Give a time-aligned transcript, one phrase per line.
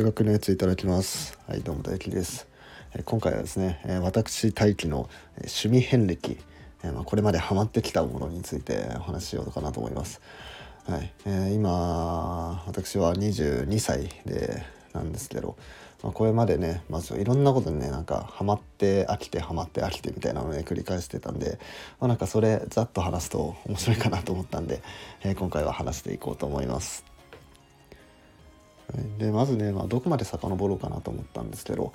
[0.00, 1.38] 数学のやついただきます。
[1.46, 2.46] はいどうも大輝です。
[2.94, 6.38] え今回はですねえ私大輝のえ趣味遍歴
[6.82, 10.22] えまこれまでハマってきたものについてお話ししようかなと思います。
[10.86, 14.64] はいえー今私は22歳で
[14.94, 15.58] なんですけど、
[16.02, 21.58] まあ、これまでねまずいろんなことにねなんかハマって飽きてハマって飽きてみたいなのをね繰り返してたんで、
[22.00, 24.80] まあ、なんかそれざっと話すと面白いかなと思ったんで、
[25.24, 27.09] えー今回は話していこうと思います。
[29.18, 31.92] でまずね、まあ、どこまで遡ろうかなと思ったんですけど、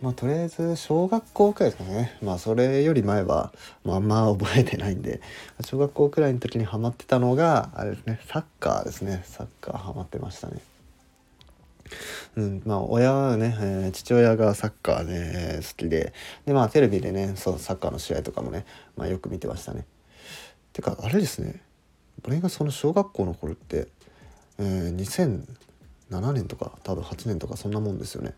[0.00, 2.18] まあ、とりあえず小学校くらいですかね。
[2.22, 3.52] まあそれより前は、
[3.84, 5.20] まあ、あんま覚えてないんで
[5.64, 9.22] 小学校くらいの時にハマってたのがあれですねサッカーですね。
[9.24, 10.60] サッカーハマってましたね。
[12.36, 16.12] うん、まあ親はね、えー父親がサッカーね、好きで。
[16.46, 18.64] でまあテレビでねそうサッカーの試合とかもね、
[18.96, 19.84] まあ、よく見てましたね。
[20.72, 21.60] てかあれですね。
[22.24, 23.88] 俺がその小学校の頃って、
[24.58, 24.90] えー
[26.10, 28.34] 7年とか多分8年とかそんなもんですよね。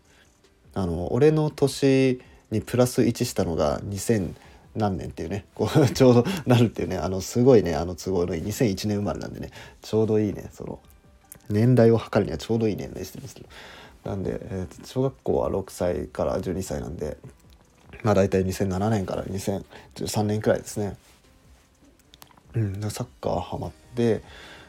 [0.73, 2.19] あの俺の年
[2.51, 4.33] にプラス1したのが2000
[4.75, 10.79] 何年っていうねこう ちょうどなるっていうねあのすごいねあの都合のいい2001年生まれなんでねちょうどいいねその
[11.49, 13.49] 年代を測るにはちょうどいい年齢してるんですけど
[14.09, 17.17] なんで、えー小学校は6歳から12歳なんで
[18.01, 20.97] まあ大体2007年から2013年くらいですね。
[22.55, 24.21] うん、サッカーハマって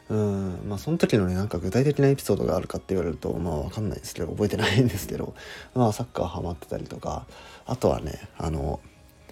[0.09, 0.59] うん。
[0.67, 5.33] まあその時のねなんか具体的なエピソードがあるかって言われるとまあ分かんないですけど覚えてないんですけど
[5.73, 7.25] まあサッカーハマってたりとか
[7.65, 8.79] あとはねあの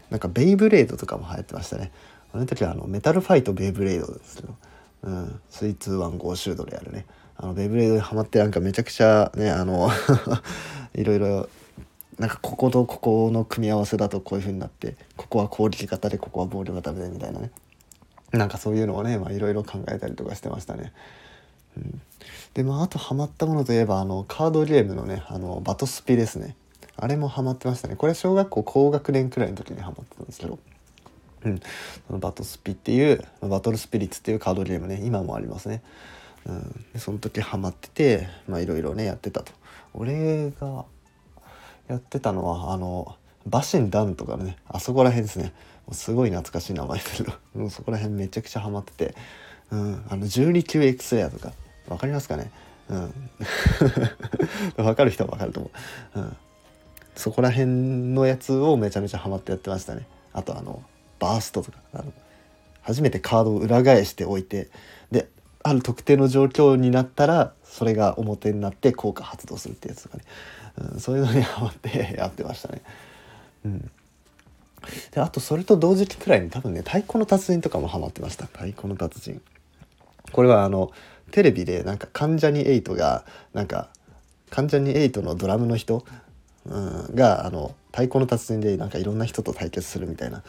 [0.10, 1.92] なんかベイブレードとかも流行ってましたね。
[2.34, 4.56] あの時はあのメタルファイトベイブレードですけど、
[5.04, 7.06] うん、スイーツワンゴーシュードでやるね。
[7.36, 9.90] あのベイブレードにハマってなんかめちゃくちゃねあの
[10.96, 11.50] いろいろ
[12.20, 17.52] なんかこことここの組み合わせだとこういう風になってここは攻撃型でここは防御型でみたいなね。
[18.34, 20.92] なんかそういうのをねまあいろいろ考えたりとかしてましたね。
[21.78, 22.02] うん、
[22.53, 26.56] でまああとハマったものといえばあのカードゲームのねあのバトスピですね。
[26.98, 27.96] あれもハマってましたね。
[27.96, 30.59] これ小学校高学年くらいの時にハマってたんですけど、
[31.46, 31.59] うん、
[32.08, 35.81] そのバトスピっていうバトルスピリッツっていうカードゲームね今もありますね。
[36.46, 39.52] うん、でその時ハマっててまあいろいろねやってたと。
[39.94, 40.85] 俺が
[41.88, 43.16] やってたのはあの
[43.46, 45.53] バシンダンとかねあそこら辺ですね。
[45.92, 49.16] すごい懐かしい名前ですけど そこら辺めちゃくちゃハマってて、
[49.72, 51.52] うん、あの12級エクスレアとか
[51.88, 52.52] わかりますかね？
[52.90, 53.14] うん。
[54.86, 55.72] わかる人はわかると思
[56.16, 56.38] う、うん、
[57.16, 57.68] そこら辺
[58.14, 60.06] のやつをめちゃめちゃハマってやってましたね。
[60.34, 60.84] あとあの
[61.20, 62.14] バーストとかあの
[62.82, 64.70] 初めてカードを裏返しておいて
[65.12, 65.30] で
[65.64, 70.24] ある特定の状況になったらそれが表になって効果発動するってやつとかね、
[70.78, 72.82] うん、そういうのにハマってやってましたね。
[73.66, 73.92] うん、
[75.12, 79.42] であとそれと同時期くらいに多分ね太鼓の達人とかもハマってました太鼓の達人。
[80.32, 80.92] これはあの
[81.32, 83.90] テレビでなんか関ジャニ∞がなんか
[84.50, 86.06] 関ジャニ∞のドラムの人、
[86.66, 90.44] うん、があの太鼓の達人でなんかいろんな人と対決するみたいな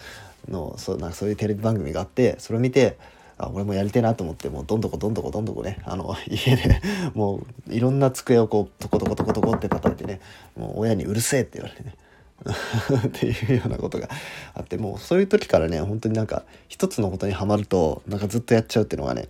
[0.48, 2.96] のそうなんかそういうテレビ番組があってそれを見て
[3.36, 6.80] あ俺もやりてえなと思ってもうどんどこどんどこどんどこねあの 家で
[7.14, 10.20] もういろんな机をこうトコトコトコトコって叩いてね
[10.56, 11.94] もう親にうるせえって言われてね
[13.06, 14.08] っていうようなことが
[14.54, 19.28] あってもうそういう時からね本当になんか一つのことにはまるとなんかずっとやっちゃうっていうのがね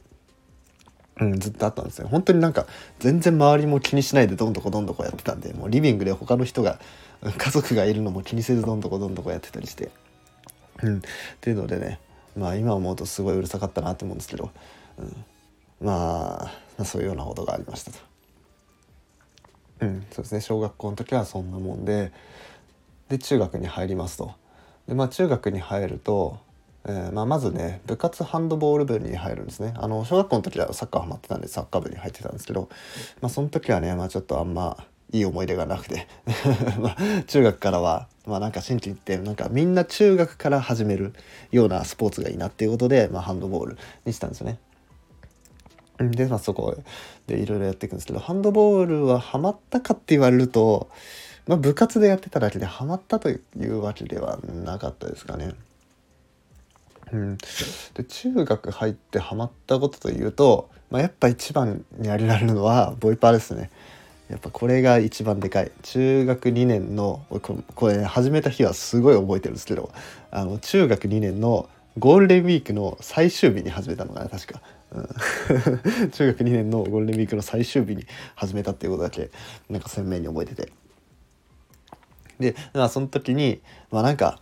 [1.20, 2.08] うん、ずっとあったんですよ。
[2.08, 2.66] 本当になんか
[2.98, 6.80] 全然周りも気にしないでどんどこどんどこやってたんでもうリビングで他の人が
[7.38, 9.90] 家族がいるのも気にせずどんどこどんどこやってたりして、
[10.82, 11.00] うん、っ
[11.40, 12.00] ていうのでね
[12.36, 14.50] まあ今思うとすごいうるさかったなと思うんですけど、
[14.98, 15.24] うん、
[15.80, 17.98] まあ、まあそういうようなことがありましたと。
[19.80, 20.40] うん、そうですね。
[20.40, 22.12] 小学校の時はそんなもんで
[23.16, 24.32] で中学に入りますと。
[24.88, 26.38] でまあ中学に入ると
[26.86, 32.68] えーまあ、まずね部活ハンドボール部に入るんですねあの小学校の時はサッカーハマってたんでサッカー部に入ってたんですけど、
[33.22, 34.76] まあ、その時はね、まあ、ちょっとあんま
[35.10, 36.06] いい思い出がなくて
[36.78, 41.14] まあ中学からはまあなんか心機一転なんかみんな中学から始める
[41.52, 44.58] ようなスポーツがいいなっていうことで、まあ、ハンドボールにしたんですよね。
[46.00, 46.76] うんでまあそこ
[47.26, 50.90] でいろいろやっていくんですけどハンドボールはハマったかって言われると、
[51.46, 55.52] まあ、部活でやってただけでハマったというわけではなかったですかね。
[57.12, 57.36] うん、
[57.94, 63.70] で中学入ってハマったことというと、まあ、やっぱ一番に挙げられるのはボイパーですね。
[64.30, 65.70] やっぱこれが一番でかい。
[65.82, 69.92] 中学2年のここれ、ね、始めた日はすごい覚えてるんですけど
[70.30, 71.68] あの中学2年の
[71.98, 74.60] ゴールデンウィークの最終日に始めたのかな確か、
[74.92, 75.08] うん、
[76.10, 79.30] 中学2年のゴールデンウィークの最終日に始めたっていうことだけ
[79.68, 80.83] なんか鮮明に覚えてて。
[82.38, 83.60] でまあその時に
[83.90, 84.40] まあなんか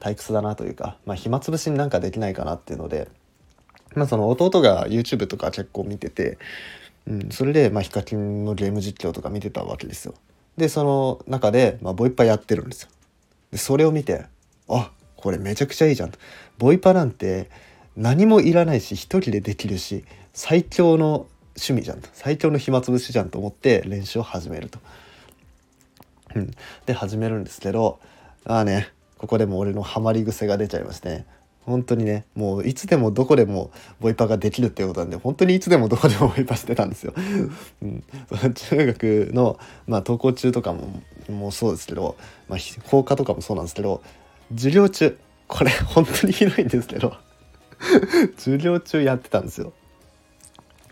[0.00, 3.08] 退屈だなというか、まあ、暇つぶしになんかできないかなっていうので、
[3.94, 6.36] まあ、その弟が YouTube とか結構見てて
[7.06, 10.14] うん、それで、まあ、ヒカキンのゲーム実況とか見てたわけですよ。
[10.56, 12.88] でその中で、まあ、ボイパやってるんですよ。
[13.50, 14.26] でそれを見て
[14.68, 16.18] あこれめちゃくちゃいいじゃんと。
[16.58, 17.50] ボイパなんて
[17.96, 21.26] 何もいらないし一人でできるし最強の
[21.56, 24.78] 趣味じゃんと最強の暇つぶしじゃんと思って練習を始めると。
[26.34, 26.50] うん、
[26.86, 28.00] で始めるんですけど
[28.44, 28.88] ああね
[29.18, 31.26] ここでも俺のハマり癖が出ちゃいましてね
[31.64, 33.70] 本当にねもういつでもどこでも
[34.00, 37.14] ボイパができるっていうことなんで本当にいつでもどこでもボイパしてたんですよ。
[37.82, 38.04] うん、
[38.54, 42.16] 中学の、まあ、登校中とかももうそうですけど、
[42.48, 44.02] まあ、放課とかもそうなんですけど
[44.50, 45.16] 授業中
[45.48, 47.16] これ本当にひどいんですけど
[48.36, 49.72] 授業中やってたんですよ。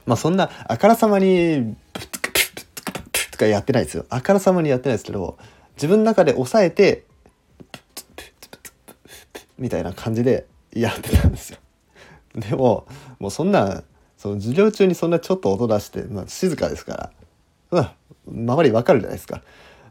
[0.07, 1.77] まあそんなあからさまに
[3.33, 4.07] とかやってないですよ。
[4.11, 5.37] あからさまにやってないですけど
[5.75, 7.05] 自分の中で抑えて
[9.59, 11.59] みたいな感じでやってたんですよ。
[12.35, 12.87] でも
[13.19, 13.83] もうそんな
[14.17, 17.13] その授業中にそんなちょっと音出して、まあ、静かですか
[17.71, 17.93] ら、
[18.27, 19.43] うん、周りわかるじゃないですか。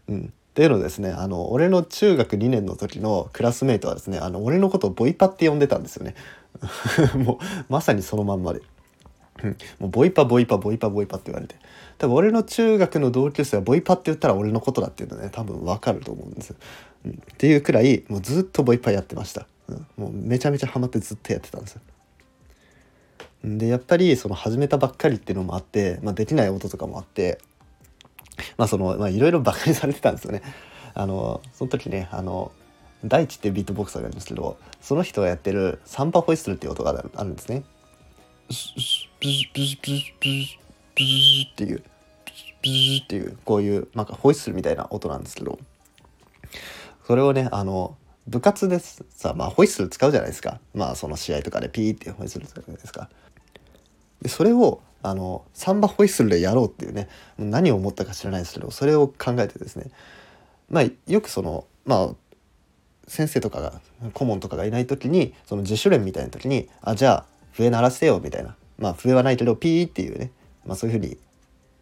[0.08, 6.16] うん、っていうのですねあの俺の中学2年の時のクラスメートはですねあの俺のことをボイパって呼んでたんですよね。
[7.16, 8.62] もうまさにそのまんまで。
[9.80, 11.56] もうボイパボイパボイパボイパって言われて
[11.98, 16.56] 多分俺の中学の同級生はボイパって言ったら俺のことだっていうのね多分わかると思うんです、
[17.06, 19.48] うん、っていうくらいもうずっとボイパやってました
[19.98, 21.82] もうめちゃめちゃハマってずっとやってたんですよ。
[23.44, 27.40] でやっぱりその始めたばっかりっていうのもあって、まあ、できない音とかもあって
[28.56, 30.42] まあそのいろいろバカにされてたんですよね。
[30.94, 32.52] あのその時ねあの
[33.04, 37.64] 大地ってビートボクサーがいるんですけどその人がやってるサンパホイッスルっていう音があるんですね。
[41.51, 45.57] っていうっていうこういうなんかホイッスルみたいな音なんですけど
[47.07, 50.59] それをねあの部活でさ、まあ、ホイッスル使うじゃないですか。
[50.74, 53.09] まあ、その試合とかでピーってホイッスル使うじゃないですか。
[54.21, 59.92] で、それを、あの、サンバホイッスルでやろうっていうね、何を思ったか知らないですけど、それを考えてですね、
[60.69, 62.15] まあ、よくその、まあ、
[63.07, 63.81] 先生とかが、
[64.13, 68.56] 顧問とかがいない時に、その自主練みたいな時に、あ、じゃあ、笛鳴らしてよ、みたいな。
[68.77, 70.31] まあ、笛はないけど、ピーっていうね、
[70.65, 71.18] まあ、そういうふうに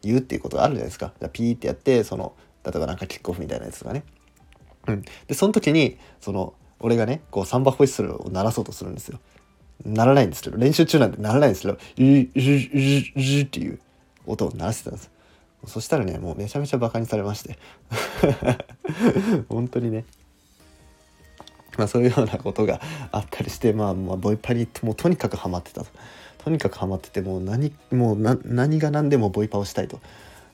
[0.01, 1.13] 言うっていうことがあるじゃないですか。
[1.19, 2.33] じゃピーってやって、その、
[2.63, 4.03] 例えばなんかキックオフみたいなやつとかね。
[4.87, 9.19] うん、でその時にその俺がねこうサンバホイッスルを鳴らそうとするんですよ。
[9.85, 13.79] ならないんですけど練習中なんでならないんですけど「ジュジュジっていう
[14.25, 15.09] 音を鳴らしてたんです
[15.65, 17.57] そしたらねもうめちゃめちゃバカにされまして
[19.47, 20.03] 本当にね
[21.79, 22.81] まあそういうようなことが
[23.11, 25.87] あったりしてまあ、まあ、ボイパにもうとにかくハマってたと
[26.37, 29.99] とにかくハマっててもう何もう何が何でもボイパをしたいと、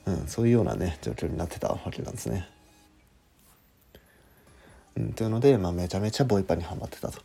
[0.06, 2.48] うん、そういうようなね状況になってたわけなんですね。
[4.96, 7.20] うん、というので、まあ、めちゃめちゃボイパにはまってたと。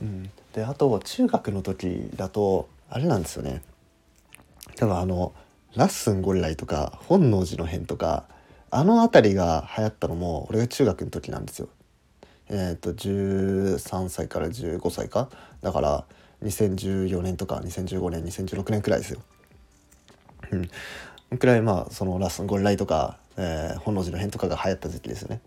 [0.00, 3.62] うん、であと中学の時だとあれなんですよね
[4.76, 5.32] 多分あの
[5.74, 8.24] ラッスンゴリライとか本能寺の変とか
[8.70, 11.68] あの辺りが流行ったのも俺が中学の時なんですよ。
[12.50, 15.28] え、ー、と13歳から15歳か？
[15.62, 16.04] だから
[16.42, 19.20] 2014年とか2015年2016年くらいですよ。
[21.30, 25.40] うん、くらいまあそのラスンゴリライとか、えー、本能寺の変とかが流行った時期ですよね。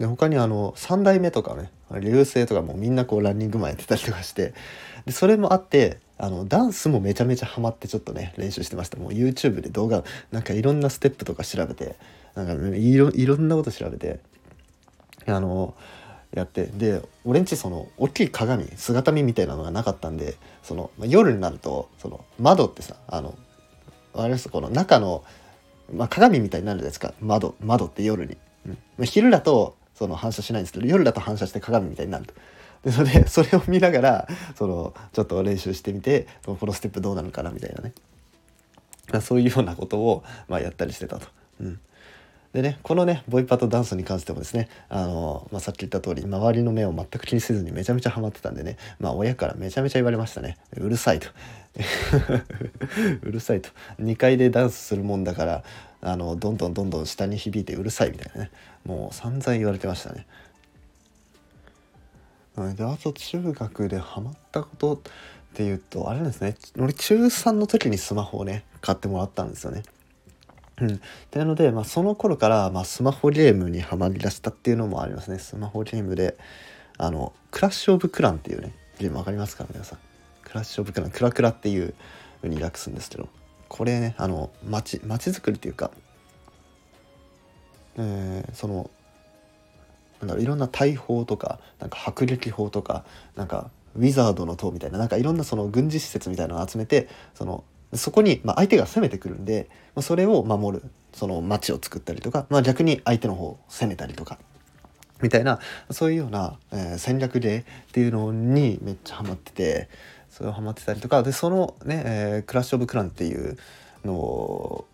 [0.00, 1.70] で他にあの3代目とかね
[2.00, 4.54] 流星とかもみんなこうランニングマンやってたりとかして
[5.04, 11.96] でそれもあってあのダンスもめちゃめちゃハマってちょっとね練習してましたもう YouTube で動画なんかいろんなステップとか調べて
[12.34, 14.20] なんかいろいろんなこと調べて
[15.26, 15.74] あの
[16.32, 23.36] やってで俺んちその大きい鏡姿見みたいなのがなかったんでその、夜になるとその窓ってさあの
[24.14, 25.24] あれですこの中の、
[25.92, 27.14] まあ、鏡みたいになるじゃないですか。
[27.20, 28.36] 窓窓って夜に、
[28.98, 32.34] うん、昼だとその反射しないんですけど夜だと反射して鏡みたいになると。
[32.84, 37.92] でそれそれを見ながらそのちょっと練習してみてこのステップどうなるかなみたいなね。
[39.20, 41.26] そういうようなことを、まあ、やったりしてたと。
[41.60, 41.80] うん。
[42.52, 50.58] でね、このね、ボイパとダンスに関してもですね、あのまあ、さっき言った通り、周りの目を全く気にせずにめちゃめちゃハマってたんでね、まあ、親からめちゃめちゃ言われましたね。
[50.76, 51.28] うるさいと。
[53.22, 53.70] うるさいと。
[54.00, 55.64] 2階でダンスするもんだから、
[56.00, 58.50] あの、どんどんどんどん下に響いてうるさいみたいなね。
[58.84, 60.26] もう散々言われてましたね。
[62.74, 64.98] で、あと中学でハマったことっ
[65.54, 66.56] ていうと、あれなんですね。
[66.78, 69.84] 俺中3の時にスマホをね、買ってもらったんですよね。
[70.80, 71.00] うん、
[71.34, 75.38] なので、まあ、その頃から、まあ、スマホゲームにはまりだしたっていうのもありますね。
[75.38, 76.36] スマホゲームで
[76.96, 79.66] あのクラッシュ・オブ・クランっていうねゲーム分かりますか？
[79.70, 79.98] 皆さん。
[80.44, 81.10] クラッシュ・オブ・クラン。
[81.10, 81.94] クラクラっていう
[82.40, 83.28] ふうに訳すんですけど。
[83.68, 85.92] これねあの街街づくりっていうか、
[87.96, 88.90] えー、その
[90.18, 93.04] なんだろういろんな大砲とかなんか迫撃砲とか
[93.36, 97.62] なんかウィザードの塔みたいななんかいろんなその軍事施設みたいなのを集めてその
[97.94, 104.38] そこに、まあ、相手が攻めてくるんで、まあ、それを守るその街を作ったりとか、まあ、逆に相手の方を攻めたりとか
[105.20, 105.58] みたいな
[105.90, 109.88] そういうような、えー、戦略でっていうのにめっちゃハマってて
[110.28, 113.58] それをハマってたりとかでそのね、えー、クラッシュ・オブ・クランっていう
[114.04, 114.86] のを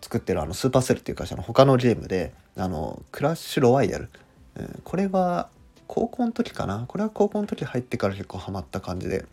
[0.00, 4.10] 作ってるあのスーパーセルっていう会社の他のゲームであのクラッシュ・ロワイヤル、
[4.56, 5.48] えー、これは
[5.86, 6.84] 高校の時かな？
[6.86, 9.24] これは高校の時入ってから結構ハマった感じで。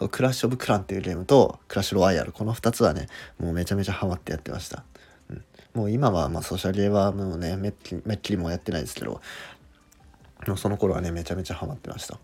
[0.00, 3.06] うん、クラッシュ・オブ・クランっていうゲームとクラッシュ・ロワイヤルこの2つはね
[3.38, 4.82] もうめちゃめちゃハマってやってました、
[5.30, 5.44] うん、
[5.74, 9.20] もう今はまあソシャゲはもうねめっきめっきりもやってないですけど
[10.56, 12.18] その頃はねめちゃめちゃハマってました、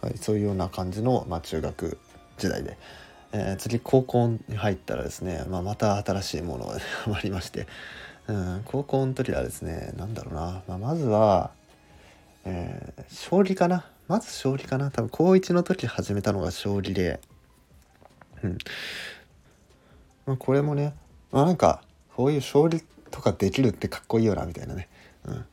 [0.00, 1.98] はい、そういうような感じの、まあ、中学
[2.38, 2.78] 時代で、
[3.32, 7.68] えー、次高校に入ったらですね、まあ、また新しいものが ハマりまして、
[8.26, 11.50] うん、高校の時はですね何だろうな、まあ、まずは、
[12.44, 13.84] えー、将棋かな。
[14.08, 14.90] まず将棋かな。
[14.90, 17.20] 多分高1の時始めたのが将棋で。
[18.42, 18.58] うん。
[20.26, 20.94] まあこれもね
[21.32, 21.82] まあなんか
[22.14, 24.88] こういう将棋とかできるってかっこいいよなみたいなね。
[25.26, 25.34] うん。
[25.34, 25.44] ま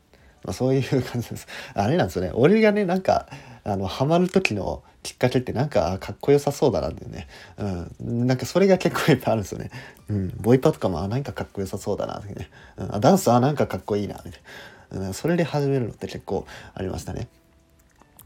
[0.48, 1.48] あそういう感じです。
[1.74, 2.32] あれなんですよね。
[2.34, 3.28] 俺がねなんか
[3.64, 7.28] あのハマる時のきっかけってなんかかっこよさそうだなってね、
[7.58, 9.72] うん、なんかそれが結構いっぱいあるんですよね、
[10.10, 17.30] うん、ボイパとかもあなんかかっこよさそうだなってね、うん、ダンスあなんかかっこいいなみたいな、うん、それで始めるのって結構ありましたね。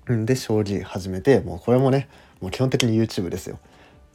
[0.07, 2.07] で将棋始めてもうこれもね
[2.41, 3.59] もう基本的に YouTube ですよ。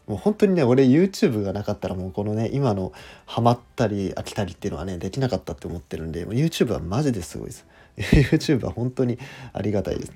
[0.06, 2.92] もう本当にね俺 YouTube がなかったらもうこのね今の
[3.26, 7.66] ハマったり飽きたりっていうのはねできなかったって思ってるんで YouTube はマジですごいです。
[7.96, 9.18] YouTube は本当に
[9.52, 10.12] ありがたいです。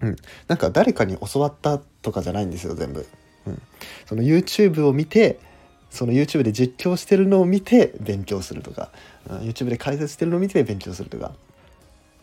[0.00, 0.16] うん。
[0.48, 3.06] なんか誰かに教わったとかじゃないんですよ全部、
[3.46, 3.62] うん、
[4.06, 5.38] その YouTube を見て
[5.90, 8.90] その YouTube で実況してるのを見て勉強するとか、
[9.30, 11.32] うん、YouTube で解説してるのを見て勉強するとか。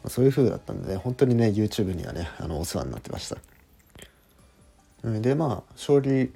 [0.07, 3.37] そういう風だったんでね本当にね YouTube にはねあのお世話になってました。
[5.03, 6.31] でまあ将棋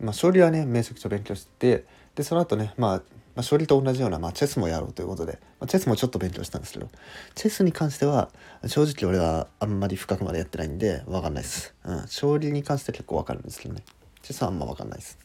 [0.00, 1.84] まあ将棋はねめちゃくちゃ勉強して
[2.14, 3.02] でその後ねまあ
[3.38, 6.88] まあ、将棋と同じような、まあ、チェスもやろうということで、まあ、チェスもちょっと勉強したんですけど
[7.36, 8.30] チェスに関しては
[8.66, 13.84] 正直俺はあんまり深くまでやってないんで分かんないです、うん、将棋に関して結構分かるんですけどね。
[14.22, 15.18] チェスはあんま分かんないです、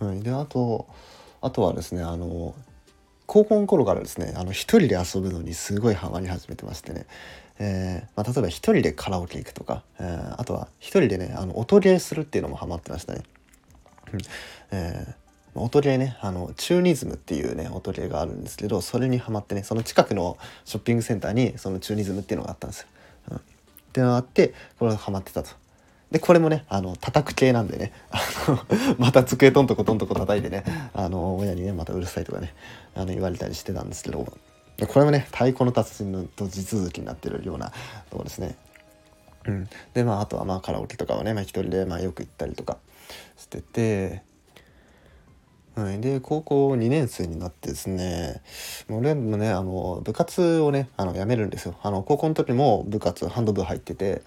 [0.00, 0.88] うん、であと
[1.40, 2.56] あとはですねあの
[3.28, 7.06] 高校の頃からですねあの一人で遊ぶのにすごいハマり始めてましてね、
[7.58, 13.22] えーまあ、例えば一人でカラオケ行くとか、えー、あとは一人でねあの音ゲーするっていうのもハマってましたね。
[14.14, 14.20] うん
[14.70, 22.86] えー、音ゲーねあのチューニズムっていうね音ゲーがあるんですけどそれにハマってねその近くのショッピングセンターにそのチューニズムっていうのがあったんですよ。
[23.32, 23.40] うん、っ
[23.92, 25.50] ていうのがあってこれがハマってたと。
[26.10, 27.92] でこれもねあの叩く系なんでね。
[28.98, 30.64] また机トントコトントコ叩いてね。
[30.94, 32.54] あの親にねまたうるさいとかね
[32.94, 34.26] あの言われたりしてたんですけど。
[34.86, 37.72] これもね太鼓の達人のと地続きになってるような
[38.10, 38.56] とこですね。
[39.46, 42.78] うん、でまああとはまあカラオケとかはね、まあ、一人でまあよく行ったりとか
[43.36, 44.22] してて、
[45.74, 48.42] はい、で高校2年生になってですね
[48.88, 51.74] 俺もねあの部活をねあの辞めるんですよ。
[51.82, 54.22] あの高校の時も部活ハンド部入ってて。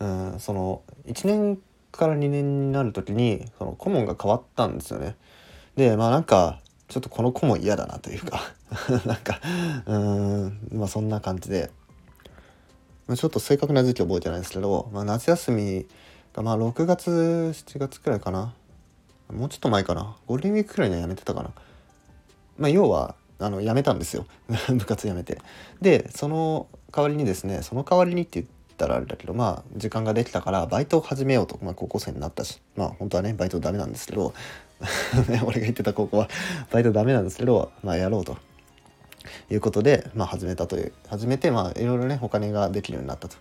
[0.00, 1.58] うんその1年
[1.90, 5.16] から2年になる時にその顧問が変わったんですよね。
[5.76, 8.40] でまあなんかちょっとこの顧問嫌だなというか
[9.04, 9.40] なんか
[9.86, 11.70] うんまあそんな感じで、
[13.06, 15.86] まあ、ちょっと正確な時期覚えてないんですけど、まあ、夏休み
[16.32, 18.54] がまあ6月7月くらいかな
[19.32, 21.50] もうちょっと前かなゴールデンウィークくらいには辞めてたかな。
[22.56, 24.26] まあ要はあの辞めたんですよ
[24.68, 25.38] 部活辞めて。
[25.80, 34.32] でその代わりにですねその代わりにって言ってったらあれだけどまあ時間ができたからバイトを始めようと、まあ、高校生になったしまあ本当はねバイトダメなんですけど
[35.44, 36.28] 俺が行ってた高校は
[36.70, 38.38] バイトダメなんですけどまあやろうと
[39.50, 43.36] いうことで、まあ、始めたという始めてまあいろいろねお金ができるようになったと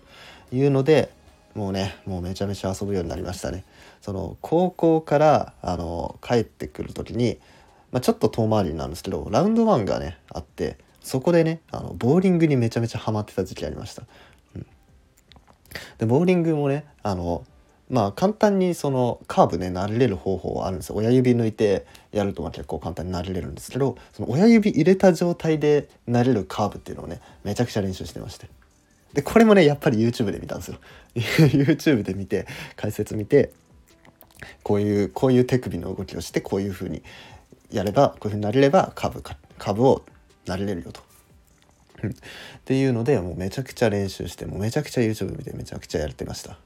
[0.51, 1.11] いうので
[1.53, 3.63] もうねもうめちゃめちゃ遊ぶようになりましたね。
[4.01, 7.39] その高校からあの帰ってくる時に、
[7.91, 14.03] まあ、ちょっと遠回りなんですけどラウンドワンがねあってそこでねあのボーリングにめちゃめちゃハマってた時期ありました。
[15.97, 17.43] でボーリングもねあの
[17.89, 20.95] まあ簡単にそのカーブね慣れる方法はあるんですよ。
[20.95, 28.47] 親指抜いてやるとま結構簡単に慣れれるんですけどその親指入れた状態で慣れるカーブっていうのをねめちゃくちゃ練習してまして。
[29.13, 30.77] でこれもねやっぱり YouTube で見たんですよ。
[31.15, 33.51] YouTube で見て解説見て
[34.63, 37.01] こういうこういう手首の動きをしてこういう風に
[37.71, 40.03] やればこういう風になれればカーブカーブを
[40.45, 41.06] 慣れれるよと。
[42.05, 42.11] っ
[42.65, 46.57] ていうのでもうめちゃくちゃ練習してもうめちゃくちゃ YouTube 見てめちゃくちゃやってました。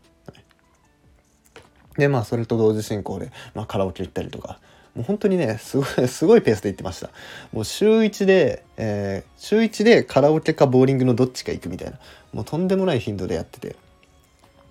[1.98, 4.60] でまあそれと同時進行で、まあ、カラオケ行ったりとか。
[4.96, 7.10] もう本当にねすごい すごいペースで行ってました。
[7.54, 12.00] もう週1で、えー、週1でカラオケかボーリングのどっちか行くみたいな。
[12.34, 13.76] もうとんでもない頻度でやってて。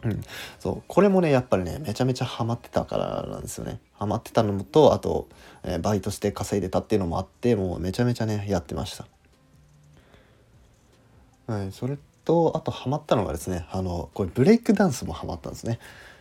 [0.03, 0.23] うん、
[0.59, 0.83] そう。
[0.89, 3.81] これもねやっぱりねめちゃめちゃハマってたからなんですよね。
[3.95, 5.29] ハマってたのとあと、
[5.63, 9.07] えー、バイトして稼いでたっていうのもあってもうめちゃめちゃねやってました。
[11.51, 15.81] はい、それとあとハマったのがですねあのこれブレイクダンスもハマったんですね。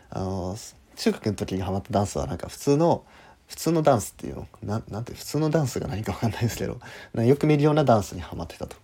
[0.09, 0.57] あの
[0.95, 3.03] 中学の時にハマったダンスはなんか普通の
[3.47, 6.79] 普通のダンスっていうのななんて普通のダンスが何か分かんないですけど
[7.21, 8.75] よく見るようなダンスにハマってたと。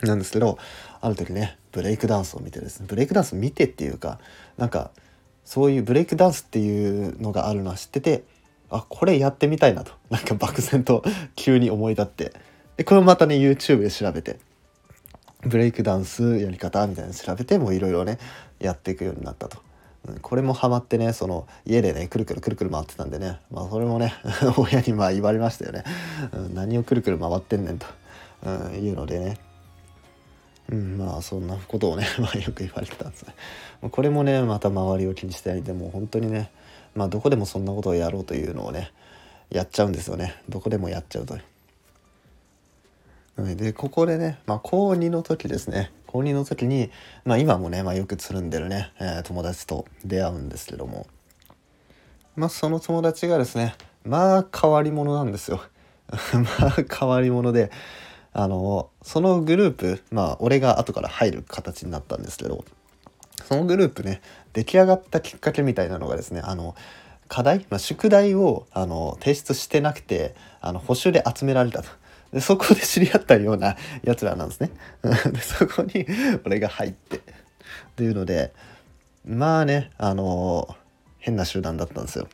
[0.00, 0.56] なんですけど
[1.02, 4.18] ある時ねブレイクダンスを見てですねブレイクダンス見てっていうか
[4.56, 4.90] なんか
[5.44, 8.24] そういうブレイクダンスっていうのがあるのは知ってて
[8.70, 9.92] あこれやってみたいなと。
[10.08, 11.04] なんか漠然と
[11.36, 12.32] 急に思い立って。
[12.78, 14.38] でこれをまたね YouTube で調べて。
[15.42, 18.18] ブレイクダンスやり方みたいなの調べてもういろいろね
[18.58, 19.58] やっていくようになったと。
[20.22, 24.14] これもハマってねその家でねくるくるくるくる回ってたんでねまあそれもね
[24.56, 25.84] 親にまあ言われましたよね、
[26.32, 27.86] うん、何をくるくる回ってんねんと、
[28.44, 29.38] うん、いうのでね
[30.70, 33.34] うん、まあそんなことをね、 まあ、よく言われてたんですね。
[33.90, 36.50] これもねまた周りを気にしてないでもう本当にね
[36.94, 38.92] まあどこでもそんなことをやろうというのをね
[39.50, 41.36] やっちゃうんですよねどこでもやっちゃうと。
[43.36, 45.92] でここでね、まあ、高2の時ですね。
[46.06, 46.90] 高2の時に、
[47.24, 51.06] まあ、今もね、まあ、よくつるんでるね、えー、友達と出会うんですけども、
[52.36, 55.60] まあ、その友達がですねまあ変わり者なんですよ。
[56.10, 57.70] まあ変わり者で
[58.32, 62.64] あのそのグループまあ俺が後から入る形になったんですけど
[63.44, 64.20] そのグループね
[64.52, 66.74] 出来上がったきっかけみたいなのがですねあの
[67.28, 71.88] 課題、まあ、宿題をあの提出してなくてあの補習で集められたと。
[72.32, 74.70] でそこで知り合ったようなやつらなんですね。
[75.02, 76.06] でそこに
[76.44, 77.20] 俺が入ってっ
[77.96, 78.52] ていうので
[79.24, 80.76] まあねあの
[81.18, 82.28] 変な集団だったんですよ。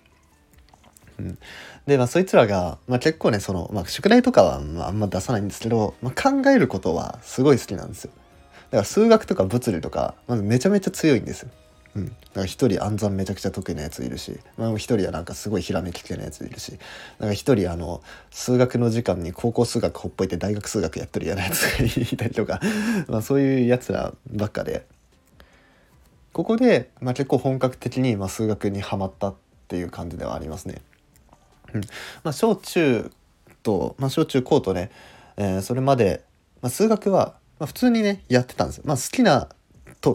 [1.19, 1.39] うん、
[1.87, 8.11] でまあそいつらが、まあ、結構ねその、まあ、宿題とかは、まあ、あんま出さないんですけど、まあ、考えることはすごい好きなんですよ。
[8.71, 11.51] だから数学とか物理とかまずめちゃめちゃ強いんですよ。
[11.97, 16.79] うん、だから一人暗算めちゃくちゃ得意なやついるし、まあ、一人はなんかすごいひらめき系なやついるし。
[17.19, 22.61] なんか一人あの数学の時間に高校数学ほっぽいて大学数学やってるようなやつがいたりとか。
[23.09, 24.85] まあそういうやつらばっかで。
[26.35, 29.35] ここで、まあ、結構本格的にまあ数学にはまったっ
[29.69, 30.83] ていう感じではありますね。
[31.73, 31.81] うん。
[32.23, 33.11] まあ、小中
[33.63, 34.91] と、まあ、小中高とね、
[35.39, 36.23] えー、それまで、
[36.61, 38.85] まあ、数学は、まあ、普通にねやってたんですよ。
[38.87, 39.49] まあ、好きな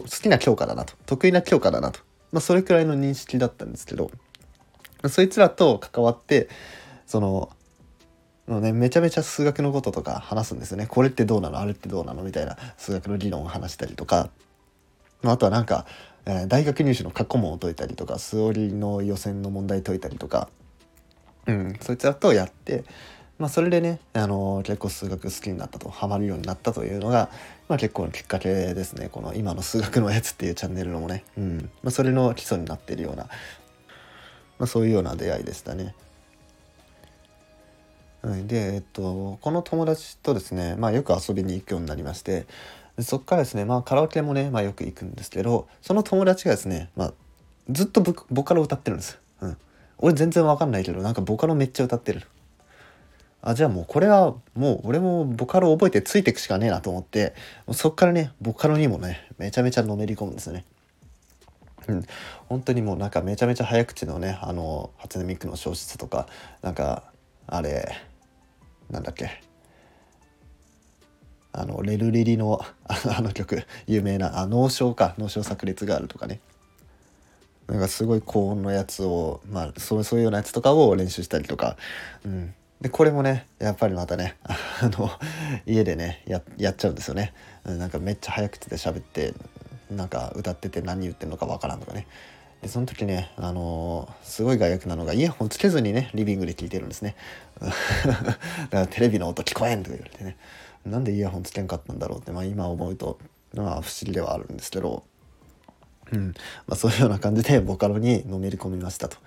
[0.00, 0.94] 好きな教科だなと。
[1.06, 2.00] 得意な教科だなと、
[2.32, 4.10] まあ、それくらいの認識だったんですけど。
[5.08, 6.48] そいつらと関わって
[7.08, 7.50] その
[8.46, 10.86] のね、めちゃめちゃ数学のこととか話すんですよね。
[10.86, 11.58] これってどうなの？
[11.58, 12.22] あれってどうなの？
[12.22, 14.30] みたいな数学の理論を話したりとか、
[15.22, 15.86] まあ、あとはなんか、
[16.24, 20.48] えー、大学入試の過去問を解いたりとか数折の予選の問題解いたりとか、
[21.46, 22.84] うん、そいつらとやって
[23.38, 27.28] まあ、それでね、あのー、結構数学好きになったとハマるようになったというのが、
[27.68, 33.30] まあ、結構のきっかけですねこの今の数学のやつっていうチャンネルのもね、うんまあ、それの基礎になっているような、ま
[34.60, 35.94] あ、そういうような出会いでしたね。
[38.22, 42.46] はい、で、えっと、この友達とですね、まあ、よく遊びに行くようになりまして
[43.00, 47.12] そっからですね、まあ、カラオケもね、まあ、よく行くんですけどその友達がですね、まあ、
[47.68, 49.18] ずっとボカロ歌ってるんです。
[49.40, 49.56] うん、
[49.98, 52.22] 俺全然わかんないけどなんかボカロめっちゃ歌ってる。
[53.42, 57.34] あじゃあもうこれはもう俺もボカロ覚えてついていくしかねえなと思って
[57.72, 60.64] そっからねボカロにもねめちゃめちゃのめり込むんですね。
[61.88, 62.04] うん、
[62.48, 66.28] 本当にもうなんかめちゃめちゃ早口のねあの初音ミクの小説とか
[66.62, 67.02] なんか
[67.48, 67.92] あれ
[68.88, 69.42] なんだっけ。
[71.54, 76.40] あのレルリリのあの曲有名な「あ脳症か脳症炸裂がある」とかね。
[77.66, 81.76] なんかすごい高音のやつをまあそうそういうようなやつとかを練習したりとか、
[82.24, 85.08] うん、でこれもねやっぱりまたねあの
[85.66, 87.32] 家でねやっちゃうんですよね。
[87.64, 89.34] なんかめっちゃ早口で喋って
[89.88, 92.08] なんか歌ってて何言ってんのかわからんとかね。
[92.60, 97.14] でその時ねあのー、すごい害悪なのがイヤホンつけずにねリビングで聞いてるんですね。
[97.62, 97.76] だか
[98.72, 100.36] らテレビの音聞こえんとか言われてね。
[100.84, 103.20] なんでイヤホンつけんかったんだろうって、まあ、今思うと
[103.54, 105.04] まあ不思議ではあるんですけど。
[106.10, 106.34] うん。
[106.66, 109.18] まあ、そういうような感じでボカロにのめり込みましたと。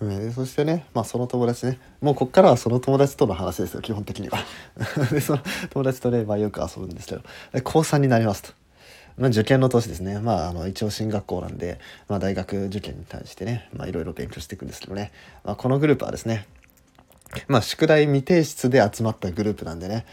[0.00, 1.78] うん、そしてね、まあ、その友達ね。
[2.02, 4.38] もうこっからはその友達との話ですよ基本的には。
[5.10, 7.22] でその友達とね、まあ、よく遊ぶんですけど。
[7.64, 8.52] 高3になりますと、
[9.16, 10.18] まあ、受験の年ですね。
[10.20, 15.12] まああの一応進学校なんで、まあ、大学受験に対してねいろいろ勉強していくんですけどね、
[15.44, 16.46] まあ、このグループはですね
[17.48, 20.04] まあ宿題未提出で集まったグループなんでね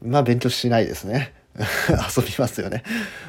[0.00, 1.34] まあ勉強しないですね。
[2.16, 2.82] 遊びますよね。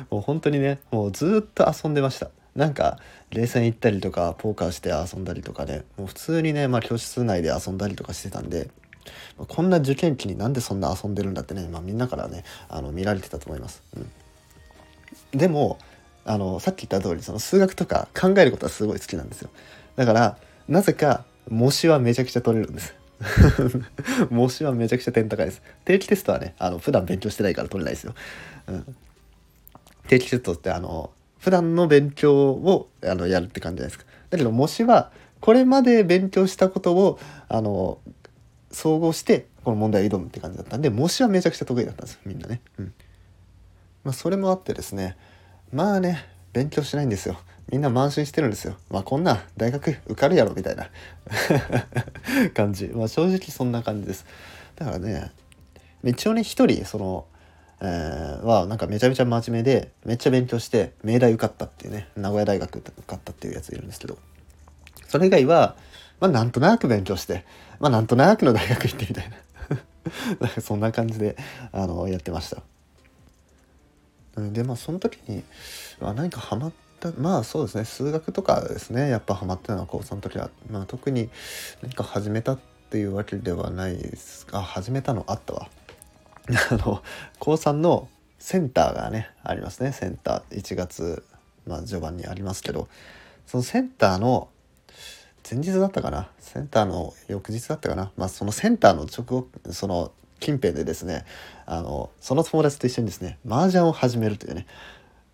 [0.10, 2.30] もう本当にねもうずっと遊んでました。
[2.56, 3.00] なんか
[3.32, 5.84] 冷戦行ったりとかポーカーして遊んだりとかね。
[5.98, 8.70] もう普通にね、まあ、教室内で遊んだりとかしてたんで
[9.48, 13.84] こんな受験期になんでそんな遊んでるんだってね、まあ、みんなからねあの見られてたと思います。
[13.96, 14.00] う
[15.36, 15.78] ん、でも
[16.24, 19.50] あのさっき言った通りその数学とか考えることはすごい好きなんですよ。
[19.96, 20.38] だから
[20.68, 22.96] なぜか模試はめちゃくちゃ取れるんです。
[24.32, 25.62] 模試はめちゃくちゃ点高いです。
[25.84, 28.16] 定期テストはねあの普段勉強してないから取れないですよ、
[28.68, 28.96] うん、
[30.08, 31.12] 定期テストってあの
[31.46, 38.00] 普段の勉強をあのやるって感じじゃないですかだけど模試はこれまで勉強したことをあの
[38.72, 42.62] 総合してこの問題を挑むって感じだったんで模試はめちゃくちゃ得意だったんですみんなね。
[42.80, 42.94] うん
[44.04, 45.16] まあ、それもあってですね
[45.72, 47.38] まあね勉強しないんですよ。
[47.72, 48.78] みんな慢心してるんですよ。
[48.90, 50.90] まあこんな大学受かるやろみたいな
[52.56, 52.88] 感じ。
[52.88, 54.26] まあ正直そんな感じです。
[54.78, 55.32] だからね
[56.04, 57.26] 一応ね一人その、
[57.82, 64.18] えー、はなんかめちゃめちゃ真面目でめっちゃ勉強して明大受かったっていうね名古屋大学受かったっていうやついるんですけど。
[65.08, 65.76] それ以外は
[66.20, 67.46] まあなんとなく勉強して
[67.80, 69.38] まあなんとなくの大学行ってみたいな。
[70.40, 71.36] なんかそんな感じで
[71.72, 72.62] あのやってました。
[74.38, 75.44] でまあその時に
[76.02, 81.30] 何かハマったまあそうですね数学とかですねやっぱハマってたのは高3の時は、まあ、特に
[81.82, 82.60] 何か始めたっ
[82.90, 84.46] ていうわけではないです。
[84.46, 85.70] が始めたのあったわ。
[86.72, 87.02] あの
[87.40, 88.08] 高3の
[88.40, 89.92] センターがねありますね。
[89.92, 91.24] センター1月、
[91.66, 92.88] まあ、序盤にありますけど。
[93.48, 94.50] そのセンターの
[95.48, 96.30] 前日だったかな？
[96.40, 98.12] センターの翌日だったかな？
[98.18, 101.26] まあそのセンターの直後その近辺でですね
[101.68, 104.66] あのその友達と一緒にですね麻雀を始めるというね。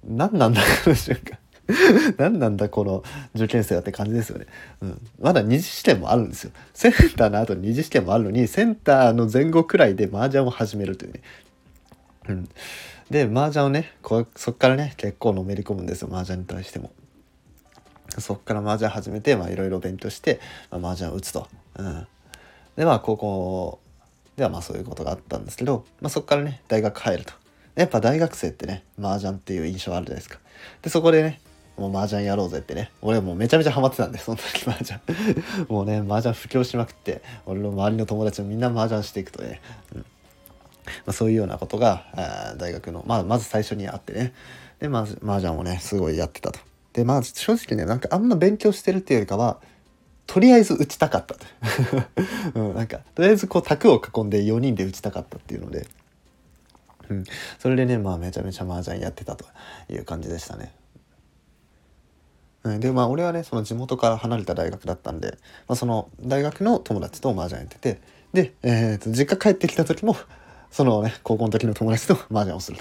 [0.03, 1.39] 何なんだこの瞬間。
[2.17, 3.03] 何なんだこの
[3.35, 4.47] 受験生だって感じですよね、
[4.81, 6.51] うん、まだ二次試験もあるんですよ。
[6.73, 11.21] センターの後に二次試験もあるのにセンターの前後くらいで麻雀を始めるというね、
[12.29, 12.49] うん、
[13.09, 16.09] で麻雀をねこそっからね結構のめり込むんですよ。
[16.11, 16.91] 麻雀に対しても。
[18.19, 22.07] そっから麻雀始めてまあいろいろ勉強して、まあ、麻雀を打つと、うん、
[22.75, 23.79] でまあ高校
[24.35, 27.33] ではまあそういうことがあったんですけど、まあ、そこからね大学入ると。
[27.75, 30.39] やっぱ大学生ってね麻雀っていう印象あるじゃないですか。
[30.81, 31.39] でそこでね
[31.81, 32.91] もう麻雀やろうぜってね。
[33.01, 34.99] 俺もうめちゃめちゃハマってたんでその時麻雀。
[35.67, 39.61] もうね麻雀布教しまくって俺の周りの友達もみんな麻雀していくとね、
[39.95, 39.99] うん。
[39.99, 40.05] ま
[41.07, 44.33] あ、そういうようなことがあ大学の、まあ、まず最初にあってね。
[44.79, 46.59] でまず麻雀をねすごいやってたと。
[46.93, 49.59] でまあ正直ねなんかあんま勉強してるっていうよりかは
[50.27, 51.35] とりあえず打ちたかった
[52.55, 55.87] うん、なんかとりあえずこう卓を囲んで4人で打ちたかったっていうので、
[57.09, 57.23] うん、
[57.59, 59.45] それでねまあめちゃめちゃ麻雀やってたと
[59.89, 60.73] いう感じでしたね。
[62.63, 68.01] でまあ俺はねその地元から離れた大学だったんで、まあ、その大学の友達と麻雀やってて
[68.33, 70.15] で、えー、と実家帰ってきた時も
[70.69, 72.77] そのね高校の時の友達と 麻雀をする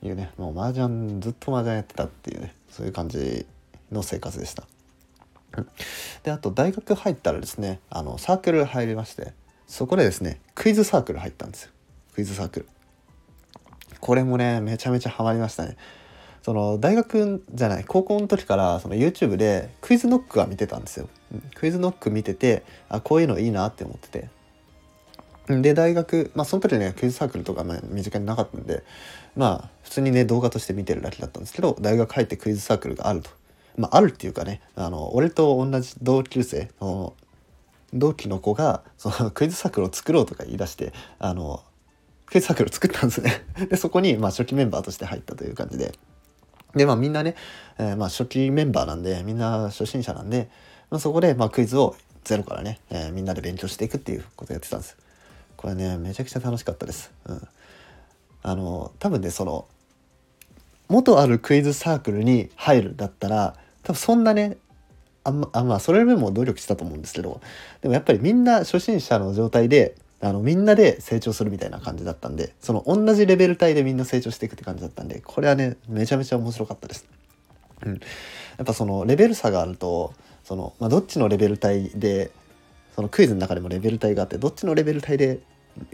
[0.00, 3.46] というねもう麻雀ずっと麻雀やってたっていうねそういう感じ
[3.92, 4.64] の生活でした。
[6.22, 9.34] であと大学入ったらですねあのサークル入りまして
[9.66, 11.70] そこでですねクイズサークル入ったんですよ。
[12.14, 12.68] クイズサークル。
[14.00, 15.76] これもねめちゃめちゃハマりましたね。
[16.42, 21.08] その大学じゃない高校の時からその YouTube でクイズノックは見てたんですよ。
[21.54, 24.28] クイズノック見ててあこういうのいいなって思ってて。
[25.48, 28.84] で大学まあその時ねクイズサークルとか身近になかったんで
[29.36, 33.30] まあ普通にね動画として見てるだけだったんですけど大学入ってクイズサークルがあると。
[33.76, 37.14] まあ、あるっていうかねあの俺と同じ同級生の
[37.94, 41.62] 同期の子がそのクイズサークルを作ろうとか言い出してあの
[42.26, 43.44] クイズサークルを作ったんですね。
[43.70, 45.92] でそこにまあ初期メンバーとして入ったという感じで。
[46.74, 47.34] でまあみんなね、
[47.78, 50.48] えー、まあ初期メンバーなんでみんな初心者なんで、
[50.90, 54.96] まあ、そこでまあクイズをゼロからね、えー、みんなで勉強していくっていうことをやってたんです。
[55.62, 57.48] これねめちゃくちゃ楽しかったです、うん、
[58.42, 59.66] あの多分ねその
[60.88, 63.54] 元あるクイズサークルに入るだったら
[63.84, 64.58] 多分そんなね
[65.22, 67.40] あんまあまあそれでも努力したと思うんですけど
[67.80, 77.06] でもやっぱりみんな初心者の状態であのみんなで成長するみたいな感じだったんでその同じレベル帯でみんな成長していくって感じだったんでこれはねめちゃめちゃ面白かったです。
[77.84, 77.98] うん、や
[78.62, 82.30] っぱそのレベル差があるとその、まあ、どっちのレベル帯で
[82.94, 85.40] そのクイズの中でもレベル帯があってどっちのレベル帯で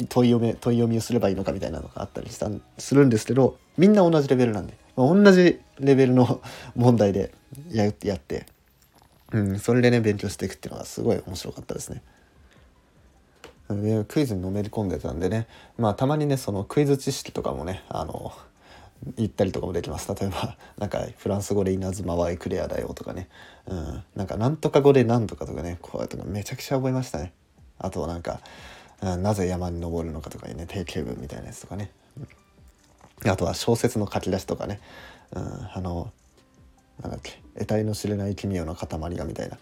[0.08, 6.42] 問い読め問い読みをすればいいのかみたいなのがあったりしたするんですけどみんな同じレベルなんで、まあ、同じレベルの
[6.76, 7.32] 問題で
[7.70, 8.46] ややって、
[9.32, 12.02] うん、それでね勉強していくっていうのがすごい面白かったですね。
[14.09, 15.46] クイズにのめり込んでたんでね。
[15.76, 18.33] まあたまにねそのクイズ知識とかもねあの
[19.16, 20.09] 言ったりとかもできます。
[20.14, 23.28] 例えば なんかフランス語で稲妻はエクレアだよとかね、
[23.66, 27.33] うん、なんかなんとか語でなんとかとかねこうやってめちゃくちゃ覚えましたね。
[27.78, 28.40] あとはなんか、
[29.02, 31.90] うん、なぜ山に登るのかとかね定型文みたいなやつとかね、
[33.22, 34.81] うん、あとは小説の書き出しとかね、
[35.33, 36.11] うん、あの
[37.02, 39.59] なんだっけ得体の知れない奇妙な塊がみたいな、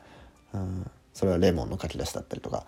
[0.55, 2.65] うん、それはレモンの書き出しだったりとか。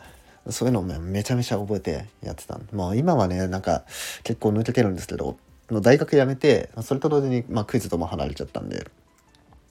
[0.50, 3.84] そういうのをめちゃめちゃ覚えてやってたもう今はねなんか
[4.24, 5.36] 結構抜けてるんですけど
[5.70, 8.86] 大学辞めてそれと同時に、まあ、クイズとも離れちゃったんで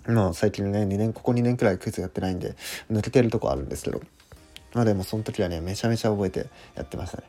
[0.05, 2.55] まあ最近ね2年ここ2年くらいクイズやってないんで
[2.91, 4.01] 抜けてるとこあるんですけど
[4.73, 7.23] まあでもその時はねめちゃめちゃ覚えてやってましたね。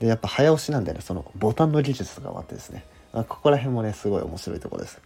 [0.00, 5.00] でやっぱ早押しなんでねそのボタンの技術とかもあってですね、まあ、ここら辺もねすごい面白いとこです。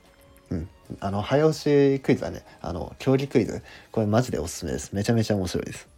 [0.50, 0.68] うん。
[1.00, 4.92] あの早押しクイズはねあの競技クイズこれマジでおすすめです。
[4.94, 5.95] めちゃめちゃ面白いです。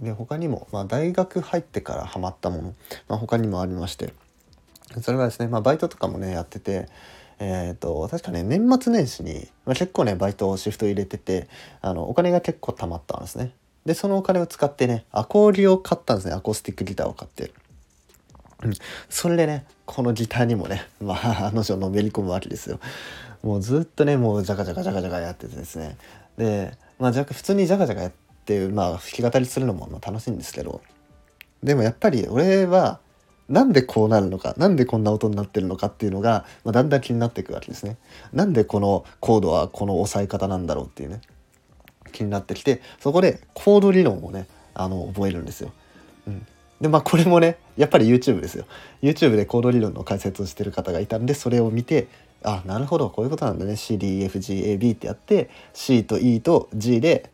[0.00, 2.74] で他にも、まあ、大学入ってからハマったもの、
[3.08, 4.12] まあ、他にもありまして
[5.00, 6.88] それはですね、まあ、バイトとかもねやってて
[7.40, 11.48] えーと、確かね年末年始に、まあ、結構ねバイトシフト入れてて
[11.80, 13.52] あのお金が結構貯まったんですね。
[13.84, 16.34] でそのお金を使ってねアコーディを買ったんですね。
[16.34, 17.52] アコースティックギターを買って、
[18.64, 18.72] うん、
[19.08, 22.80] それでねこのギターにもね まああの女のめり込むわけですよ。
[23.42, 25.96] もうずっとねもうジャカジャカジャカジャカやっててですね。
[26.36, 28.12] でまあ普通にジャカジャカやっ
[28.48, 30.80] ってまあ弾き語りするのも楽しいんですけど
[31.62, 33.00] でもやっぱり俺は
[33.48, 37.96] なんでこうなるのかなんでこんな音になってるのかっていうのが、まあ、だんだん気になっていくわけですね。
[38.32, 41.20] なんでこのコードはこの押さえ方なんだろうっていうね
[42.12, 45.72] 気になってきてそこでコード理論をねあの覚えるんですよ。
[46.26, 46.46] うん、
[46.80, 48.66] でまあこれもねやっぱり YouTube ですよ。
[49.02, 52.08] YouTube でコード理論の解説をしてる方がいたんでそれを見て
[52.42, 57.30] あなるほどこういうことなんだね CDFGAB ってやって C と E と G で、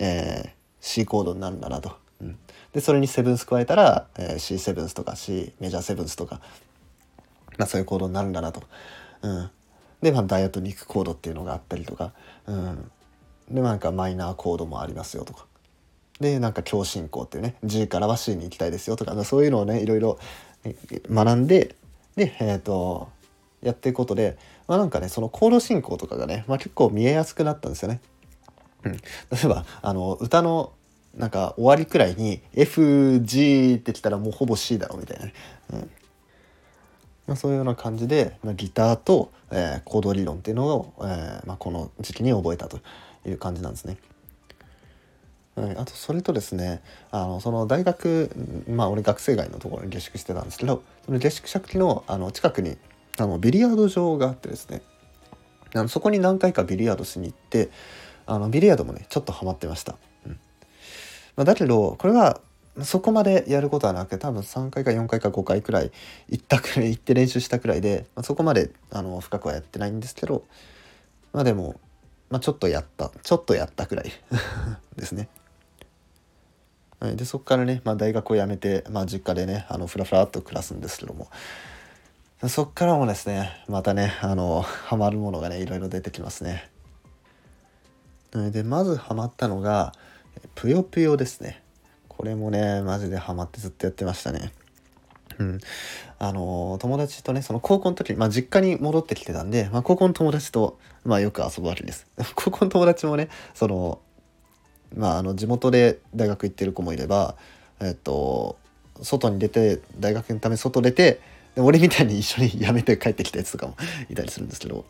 [0.00, 1.96] えー、C コードになるんだなと。
[2.20, 2.38] うん
[2.72, 6.40] でそれにセブンス加えたら、えー、C セブンスとか C メジャーセブンスとか、
[7.58, 8.62] まあ、そういうコードになるんだなと。
[9.22, 9.50] うん、
[10.02, 12.12] で、まあ、ダイアトニックコードっていうのがあったりとか、
[12.46, 12.90] うん、
[13.50, 15.46] でなんかマイナーコードもありますよとか。
[16.20, 20.18] でなんか強進行っていうね G からは C に行きたいですよとかそういうのをねいろいろ
[21.10, 21.74] 学んで
[22.14, 23.08] でえっ、ー、と
[23.62, 24.36] やっていくことで、
[24.68, 28.00] まあ、なんかねそのコード進行とかがね、まあ、結構見えやすくなったんですよね。
[28.84, 29.00] うん、例
[29.44, 30.72] えばあの歌の
[31.14, 35.34] なんか終わりくらいに FG ってきたらもうほぼ C だろみたいなね、
[35.72, 35.90] うん。
[37.26, 42.80] まあ、そういうような感じで、まあ、ギターと、えー、コード理論っていうのを、えーまあ、この時期に覚えたと
[43.26, 43.98] いう感じなんですね。
[45.56, 48.30] はい、あとそれとですねあのその大学
[48.68, 52.78] まあ俺学生街のところに下宿してたんですけどその下宿先のあの近くに
[53.18, 54.80] あのビリヤード場があってですね。
[55.74, 57.70] あのそこに何回かビリヤードしに行って
[58.30, 59.96] あのビリヤードもねちょっとハマってました。
[60.24, 60.32] うん
[61.36, 62.40] まあ、だけどこれは
[62.82, 65.90] そこまでやることはなくて多分3回か4回か5回くらい
[66.28, 70.44] 行ったくらい行って練習したくらいで、まあ、そこまであの深くはやってないんですけど
[71.32, 71.80] まあでも、
[72.30, 74.12] まあ、ちょっとやったちょっとやったくらい
[74.96, 75.28] ですね。
[77.00, 81.28] はい、でそこからね、まあ、大学を辞めて、まあ、実家でねあのフラフラっと暮らすんですけども
[82.46, 86.70] そっからもですねまたねあのハマるものがねいろいろ出てきますね。
[88.32, 89.92] でまずハマったのが
[90.54, 91.62] ぷよぷよですね。
[92.08, 94.52] これもねマジでハマってずっとやってましたね。
[95.38, 95.60] うん、
[96.18, 102.06] あの友達とねその高校の時、まあ、実家に戻ってきてたんで、まあ、高校の友達と、まあ、よく遊ぶわけです。
[102.36, 104.00] 高校の友達もねその
[104.94, 107.36] まああの地元で大学行ってる子もいれば
[107.80, 108.58] えっと
[109.02, 111.20] 外に出て大学のため外出て
[111.56, 113.76] 俺みたいに一緒に辞めて帰ってきたやつとかも
[114.08, 114.84] いたりするんですけど。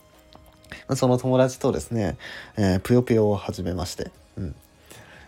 [0.96, 2.16] その友達とですね、
[2.56, 4.54] えー、ぷよぷよを始めまして、うん、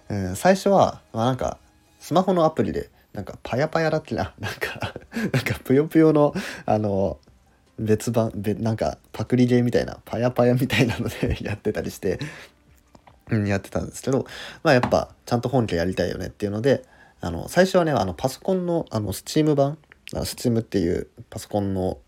[0.08, 1.58] うん、最初は、まあ、なんか
[2.00, 4.94] スマホのアプリでなんかパヤパヤだっけな なんか
[5.32, 6.34] なんかぷよぷよの
[6.66, 7.18] あの
[7.78, 12.18] 別版別なんかパクリゲーみたいなパヤパヤみたいなので やってたりして、
[13.30, 14.26] うん、やってたんですけど
[14.62, 16.84] まあやっぱちゃんと本家やりたいよねっていうので
[17.20, 19.78] あの最初はねあのパソコンのあのスチーム版
[20.24, 21.98] スチームっていうパソコンの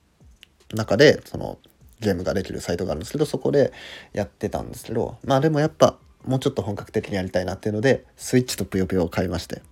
[0.74, 1.58] 中でその
[2.00, 3.72] ゲームができるサイトがあるんですけどそこで
[4.12, 9.62] やってたんですけどまあでもやっぱもうちょっと本格的にやりたいなっていうのでスイッチとぷよぷよを買いまして。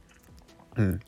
[0.76, 1.00] うん。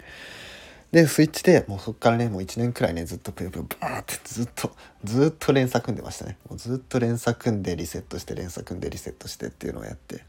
[0.92, 4.70] でスイッチでもうそっからねもう1年くらいねずっとぷよぷよバーってずっと
[5.02, 6.38] ずっと連鎖組んでましたね。
[6.48, 10.24] もうずっと連鎖組んでリセットして連鎖組んでリセットしてっていうのをやって。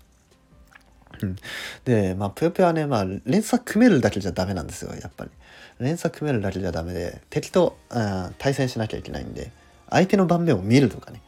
[1.22, 1.36] うん、
[1.86, 5.32] でまあぷよぷよはねまあ連鎖組めるだけじゃダメなんですよやっぱり。
[5.80, 9.52] 連鎖組めるだけじゃダメで敵と、うん、対戦しなきゃいけないんで。
[9.90, 11.22] 相手の盤面を見るとかね。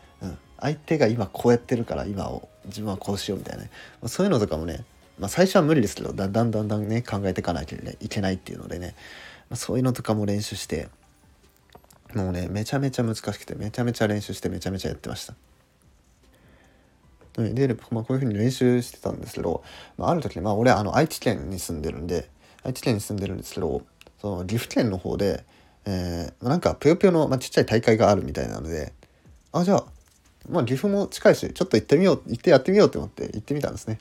[0.59, 3.69] 相手が今こうやってるから今を自分はこうしようみたいな、ね、
[4.05, 4.85] そういうのとかもね、
[5.19, 8.95] まあ、最初は無理ですけどだんだんだんだんね考えていかなきゃいけないっていうのでね、
[9.49, 10.89] まあ、そういうのとかも練習して
[12.13, 15.35] もうねめちゃめちゃ難しくてめちゃめちゃ練習してめちゃめちゃやってました。
[17.37, 19.63] で、まあ、こういうふうに練習してたんですけど、
[19.95, 22.27] まあ、ある時、まあ、俺あの愛知県に住んでるんで
[22.63, 23.83] 愛知県に住んでるんですけど
[24.19, 25.45] その岐阜県の方で、
[25.89, 28.91] えー、なんかぷよぷよの、まあ、ちっちゃい大会があるみたいなので
[29.53, 29.85] あじゃあ
[30.49, 33.99] まあ岐阜も近いしちょっと行ってみよう行ってやってみようって思って行ってみたんですね。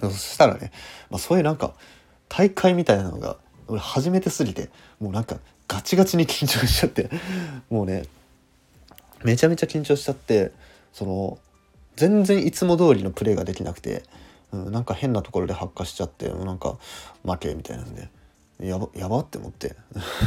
[0.00, 0.72] そしたらね、
[1.10, 1.74] まあ、そういうなんか
[2.28, 3.36] 大会みたいなのが
[3.68, 7.10] 俺初めてすぎてもうなんかガチガチに緊張しちゃって
[7.68, 8.04] もうね
[9.22, 10.52] めちゃめちゃ緊張しちゃって
[10.92, 11.38] その
[11.96, 14.02] 全然いつも通りのプレーができなくて、
[14.52, 16.76] うん、なんか変なところで発火しちゃってなんか
[17.24, 18.08] 負けみたいなんで。
[18.60, 19.76] やばやばって思って。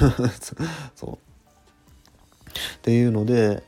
[0.96, 1.14] そう。
[1.14, 3.64] っていうので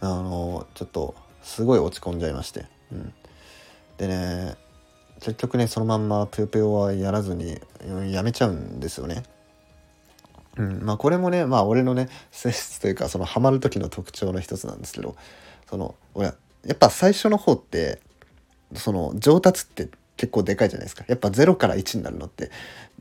[0.00, 3.12] あのちょっとすごい落ち込んじゃいまして、うん、
[3.98, 4.56] でね
[5.20, 7.58] 結局ねそのまんまぷよぷよはやらずに
[8.10, 9.22] やめちゃうんですよね。
[10.56, 15.16] うん、まあこれもねまあ俺のね性質というかそのハマる時の特徴の一つなんですけど
[15.70, 16.34] その俺や
[16.72, 18.00] っぱ最初の方って
[18.74, 19.88] その上達って
[20.22, 22.52] 結構でかいじゃないですかやっぱ0から1になるのって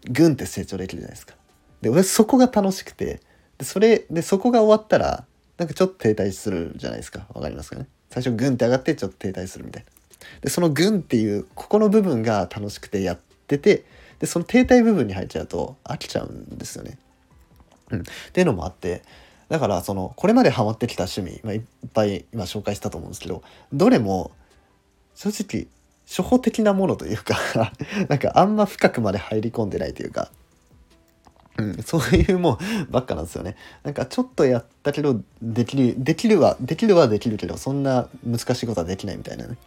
[0.10, 1.36] グンって成長できるじゃないですか。
[1.80, 3.22] で俺そこが楽しくて
[3.60, 5.24] でそれでそこが終わったら
[5.60, 7.86] なんかちょっと停滞するじゃないですかわかりますかね？
[8.10, 9.92] 最初グンって上がってちょっと停滞するみたいな。
[10.42, 13.86] でそのグンっていうここの部分が楽しくてやってて
[14.18, 16.98] でその停滞部分に入っちゃうと飽きちゃうんですよね。
[17.92, 18.04] うん、っ
[18.34, 19.04] ていうのもあって
[19.50, 21.62] だからそのこれまでハマってきた趣味、まあ、いっ
[21.94, 24.32] ぱい今紹介したと思うんですけどどれも
[25.14, 25.68] 正直
[26.12, 27.40] 初歩的なものというか
[28.10, 30.30] なんかあんま深くまで入り込んでないというか、
[31.58, 32.58] うん、そういうもん
[32.90, 33.56] ばっかなんですよね。
[33.84, 39.58] なんかちょっとやったけどできるできるはできるはできるけどそんな難しいことはできないみたいなね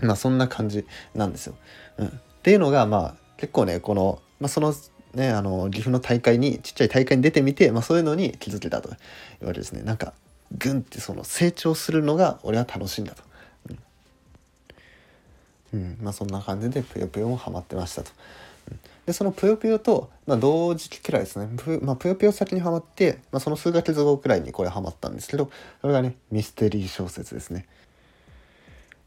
[0.00, 1.56] まあそんな感じなんですよ。
[1.98, 2.10] うん、っ
[2.44, 4.72] ていうのがまあ結構ねこの、まあ、その
[5.14, 8.90] ねあの岐阜の大会にちっちゃい大会に出てみて、まあ、そういうのに気づけたと
[9.40, 10.14] 言われですねなんか
[10.56, 13.25] グンってその成長するのが俺は楽しいんだと。
[15.74, 18.10] うん、まあそんな感じでぷよぷよもハマってましたと。
[19.06, 25.48] でそのぷよぷよと、まあ、同時期くらいですねぷ,、まあ、ぷよぷよ先にはまって、まあ、その数ヶ月後くらいにこれハマったんですけど
[25.80, 27.66] それがねミステリー小説ですね。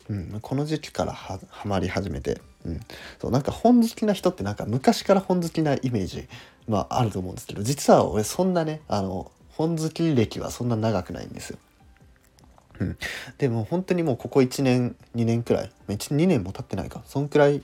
[0.10, 2.80] うん、この時期からはまり始めて、うん、
[3.22, 6.28] そうなんか本好きな人ってなんか昔から本好きなイメージ、
[6.68, 11.60] まあ、あると思うんですけど実は俺そんなねあの本好き歴はそんな長くないんですよ。
[12.80, 12.98] うん、
[13.38, 17.02] でも本当にもうここ1年2年くらい2年も経ってないか。
[17.06, 17.62] そんくらい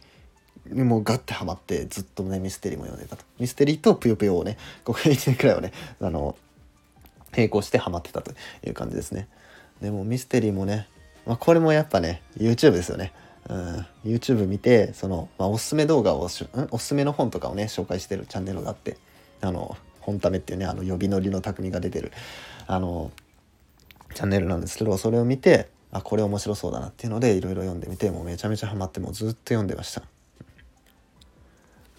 [0.67, 3.23] にもうガッてハマってずっとねミステリーも読んでたと。
[3.39, 6.35] ミステリーとぷよぷよをねここ1年くらいをねあの
[7.35, 8.31] 並行してハマってたと
[8.65, 9.27] いう感じですね。
[9.81, 10.87] でもミステリーもね
[11.25, 13.11] まあ、これもやっぱね YouTube ですよね。
[13.49, 16.67] うん、YouTube 見てその、まあ、おすすめ動画をしん？
[16.71, 18.97] おすすめの本とかをね紹介してるチャンネルがあって
[19.41, 22.11] あの本ためっていうねあの呼び乗りの匠が出てる
[22.67, 23.11] あの
[24.15, 30.01] チャンネルなんですけどそれを見てあこれ面白そうだなっていうのでいろいろ読んでみてもうめちゃめちゃハマってもうずっと読んでました。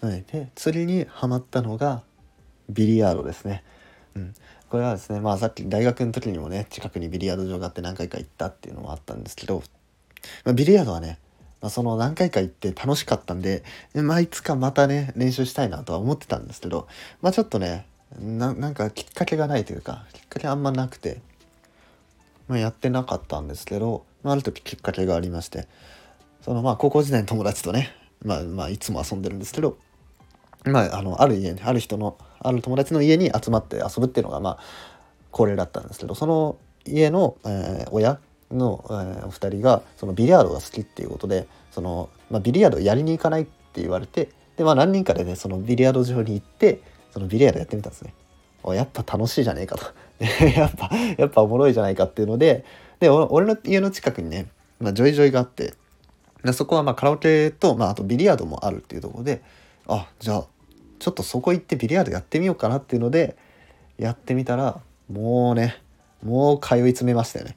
[0.01, 2.03] はい、で釣りにはまったのが
[2.69, 3.63] ビリヤードですね。
[4.15, 4.33] うん、
[4.69, 9.63] これはですねまあさっき大学の時にもね近くにビリヤード場があって何回か行ったっていうのもあったんですけど、
[10.43, 11.19] まあ、ビリヤードはね、
[11.61, 13.63] まあ、その何回か行って楽しかったんで、
[13.95, 16.87] まあ、いつかまたね練習したいなとは思ってたんですけど
[17.21, 17.85] まあちょっとね
[18.19, 21.21] なんかきっかけがないというかきっかけあんまなくて、
[22.47, 25.67] まあ、やってなかったんですけど、まあ、ある時きっかけがありまして
[26.41, 27.91] そのまあ高校時代の友達とね
[28.23, 29.77] まあまあいつも遊んでるんですけど
[30.71, 34.59] まあ、あのある家にある人のある友達の家に集まって遊ぶっていうのがまあ
[35.31, 38.19] 恒例だったんですけどその家の、えー、親
[38.51, 46.81] の、えー、お二人がそのビリヤードが好きっていうことでその、まあ、ビリヤードやりに行かないって言われてで、まあ、何人かでねそのビリヤード場に行って
[47.11, 48.13] そのビリヤードやってみたんですね。
[48.63, 49.85] おやっぱ楽しいじゃねえかと
[50.55, 52.65] やっぱやっぱおもろいじゃないかっていうので
[52.99, 54.47] で俺の家の近くにね、
[54.79, 55.73] まあ、ジョイジョイがあって
[56.43, 59.41] でそこはまあカラオケと、まあ、あとビリヤードもあるっていうところで
[59.87, 60.45] あじゃあ
[60.99, 63.35] ちょっとそこ行ってビリヤードやってみようかなっていうので
[63.97, 64.79] やってみたら
[65.11, 65.81] もうね
[66.23, 67.55] もう通い詰めましたよね、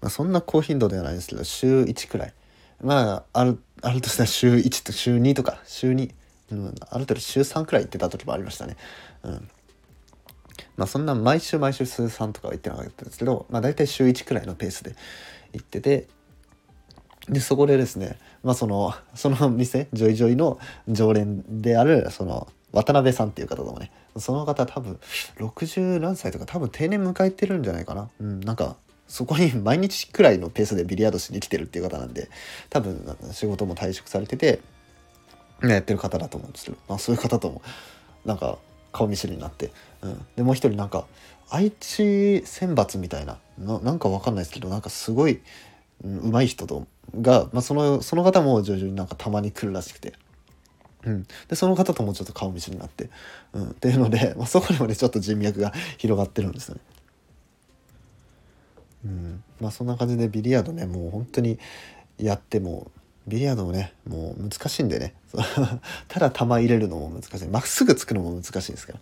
[0.00, 2.34] まあ、そんな高頻度ではないですけど週1くらい。
[2.82, 6.10] まああるあるとしたら週1と週2とか週2、
[6.52, 8.76] うん、ある程度週3くらい行ってた時もありましたね。
[9.22, 9.48] うん。
[10.76, 14.94] まあそんな毎週毎週週3とかは行ってなかったんですけどまあ大体週1くらいのペースで
[15.52, 16.08] 行ってて
[17.28, 20.58] でそこでですねまあそのその店ジョイジョイの
[20.88, 24.98] 常連であるその渡辺さんっていう方ともねその方多分
[25.38, 28.10] 60何歳とか多分定年迎えてるんじゃないかな。
[28.20, 28.76] うんなんか
[29.06, 32.30] そこに毎日くらいのペースでビリヤードしに来てるっていう方なんで
[32.70, 34.60] 多分仕事も退職されてて
[35.62, 37.62] やってる方だと思うんですけど、まあ、そういう方とも
[38.24, 38.58] なんか
[38.94, 39.72] 顔見知りになって、
[40.02, 41.04] うん、でもう一人なんか
[41.50, 43.38] 愛知選抜みたいな。
[43.58, 45.40] ななんかわかんないですけどなんかすごい
[46.02, 46.86] 上手い人と
[47.20, 50.14] が、まあ、そのその方も徐々になんかたまに来るらしくて。
[51.06, 53.10] うん、でその方ともちょっと顔見知りになって、
[53.52, 56.80] うん、っていうので、 まあ、そこにもねちょっと人脈が広がってるんですよね。
[59.04, 61.58] うん、まあそんな感じでビリヤードねもう本当に
[62.16, 62.90] やっても
[63.26, 65.14] ビリヤードもねもう難しいんでね。
[66.08, 67.48] ただ球入れるのも難しい。
[67.48, 68.98] まっすぐつくのも難しいですから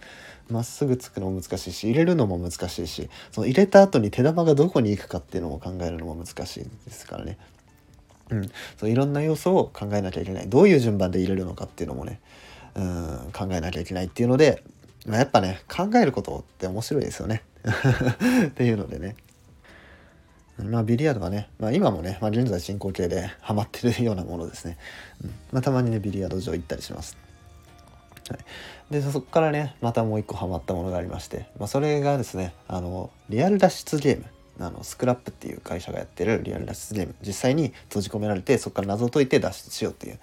[0.51, 7.39] まっすぐつくのも難しいし入れるのも難しいしその入れた後に手玉がどこに行くかっていうのも考えるのも難しいですからね。
[8.31, 10.49] うん、そういろんな要素を考えなきゃいけない。
[10.49, 12.21] どういう順番で入れるのかっていうのもね
[12.75, 14.63] うん考えなきゃいけないっていうので、
[15.07, 17.43] まあ、やっぱね考えることって面白いですよね。
[18.49, 19.17] っていうのでね。
[20.59, 24.79] まあビリヤードはね、まあ、今もね、まあ、現在進行形でハマってるようなものですね、
[25.23, 25.31] うん。
[25.53, 27.17] まあ、たまにねビリヤード場行ったりします。
[28.29, 34.27] はい、でそこからねまたもう一個ハマったものがありまして、まあ、それがですねあのリアル脱出ゲーム。
[34.61, 37.15] あのスクラップっていう会社がやってるリアル脱出ゲーム。
[37.23, 40.19] 実際に閉じ込められてそこから謎を解いて脱出しようっていう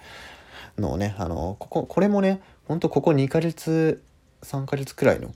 [0.78, 4.02] のをねあのこここれもねほんとここ2ヶ月
[4.42, 5.34] 3ヶ月くらいの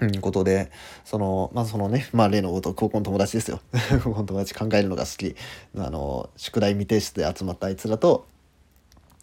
[0.00, 0.70] うん、ことで、
[1.04, 3.60] その、まあそのね、まあ例のこと、高校の友達ですよ。
[4.04, 5.34] 高校の友達考えるのが好き。
[5.76, 8.26] あの、宿題未提出で集まったあいつらと、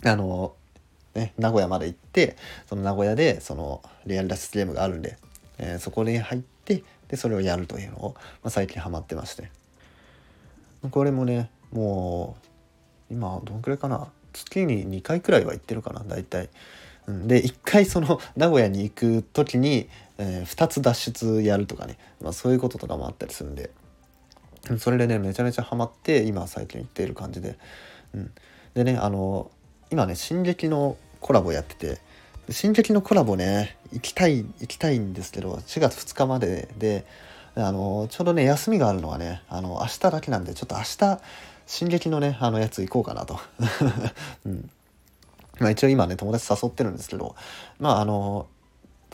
[0.03, 0.53] あの、
[1.13, 2.35] ね、名古屋まで行って、
[2.67, 5.17] その名古屋で、その、リアル脱出ゲームがあるんで、
[5.57, 9.49] えー、そこに入って、でそれをやるというのを、まあ、最近ハマってまして
[10.91, 12.35] これもねも
[13.09, 14.07] う今どんくらいかな？
[14.33, 16.49] 月に2回くらいは行ってるかな大体。
[17.07, 19.87] うん、で1回その名古屋に行く時に、
[20.17, 23.71] えー、2つ脱出やるとかね、まあ、そういうこととかもあったりするんで。
[24.79, 27.55] それでねめちゃめちゃハマって今最近行っている感じで、
[28.15, 28.31] うん、
[28.73, 29.51] でねあの
[29.91, 31.99] 今ね「進撃」のコラボやってて。
[32.51, 37.05] 進撃のコラボね行きたい行きたいんですけど4月2日までで。
[37.57, 41.19] あのちょうどね休みがあるのはねあの明日だけなんでちょっと明日
[41.65, 43.39] 進撃のねあのやつ行こうかなと、
[44.45, 44.69] うん。
[45.59, 47.35] まあ、一応今ね友達誘ってるんですけど。
[47.79, 48.47] まああの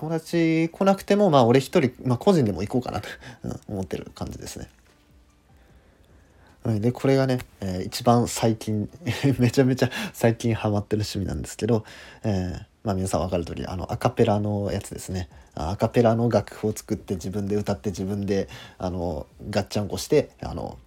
[0.02, 3.10] 友達来なくてもまあ俺一人、まあ、個人でも行こうかなと、
[3.68, 4.68] 思ってる感じですね。
[6.80, 8.90] でこれがね、えー、一番最近
[9.38, 11.86] めちゃめちゃ最近ハマってる趣味なんですけど、
[12.24, 18.50] えー、まあ皆さん分かる通りあのアカペラのやつですねアカペラの楽譜を作って自分で歌って自分で
[18.80, 20.80] あのガッチャンコしてあの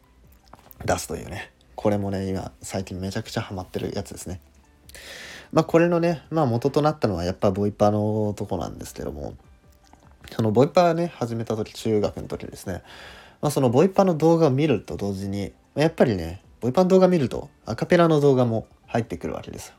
[0.84, 4.40] 出すというねこれもね今最近めちゃくちゃハマってるやつですね。
[5.55, 9.34] まあこれのね、まあ、元となったのはやっぱボイパのとこなんですけども
[10.30, 12.82] そのボイパね始めた時中学の時ですね、
[13.40, 19.74] まあ、そのボイパの動画を見ると同時にやっぱりね、ボイパの動画見るとアカペラの動画も入ってくるわけですよ。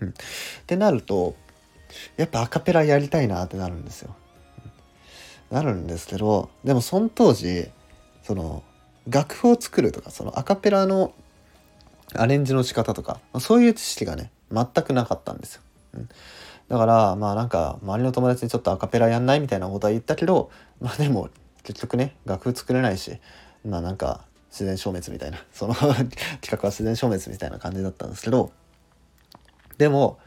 [0.00, 0.12] うん、っ
[0.66, 1.36] てなると、
[2.16, 4.14] やっぱアカペラやりたいなってなるんですよ。
[5.50, 7.70] なるんですけど、でもその当時、
[8.24, 8.64] その、
[9.08, 11.14] 楽譜を作るとか、そのアカペラの
[12.14, 15.62] アレンジの仕方とか、そういう知識がね、全くなかったんですよ。
[15.94, 16.08] うん、
[16.68, 21.28] だから、まあなんか、周りの友達にちょっとアカペラやんないみたいなことは言ったけど、まあでも、
[21.62, 23.18] 結局ね、楽譜作れないし、
[23.64, 24.24] まあなんか、
[24.56, 26.08] 自然消滅みたいな その企
[26.44, 28.52] 画は自然消滅みたいな感じだったんですけど
[29.76, 30.18] でも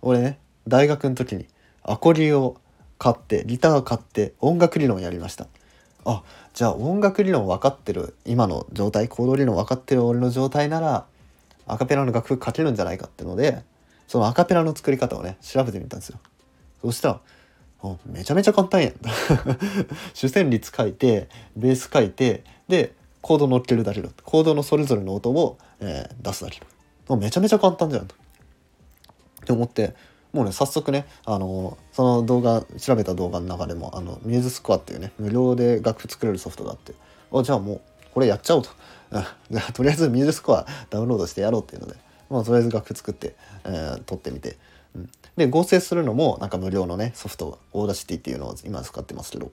[0.00, 0.38] 俺ね
[0.68, 1.48] 大学の時に
[1.82, 2.56] アコギを
[2.98, 5.48] 買ってギターを買って音楽理論やりました
[6.04, 6.22] あ
[6.54, 11.06] じゃあ音楽理論分かってる今の状態行動理論分かってる俺の状態なら
[11.68, 13.62] アカペラの楽譜書けるんじゃないかってので
[14.06, 16.18] そのアカペラの作り方をね調べてみたんですよ。
[16.82, 17.20] そしたら
[18.06, 18.92] めちゃめちゃ簡単やん。
[20.14, 24.08] 主旋律書いてベース書いてでコード乗っけるだけだ。
[24.24, 26.60] コードのそれぞれの音を、えー、出すだけ。
[27.08, 28.14] だめちゃめちゃ簡単じゃんと。
[28.14, 29.94] って思って
[30.32, 36.92] もうね早速ねあのその動画調べた動画の中でもあの MuseScore っていうね無料で楽譜作れるソフトがあって
[37.32, 37.80] あじゃあもう
[38.12, 38.70] これやっちゃおうと。
[39.74, 41.96] とりあえず MuseScore ダウンロードしてやろうっていうので、
[42.30, 43.34] まあ、とりあえず楽譜作って、
[43.64, 44.58] えー、撮ってみて、
[44.94, 49.50] うん、で合成するのもなんか無料のねソフト Audacity っていうのを今使ってますけど、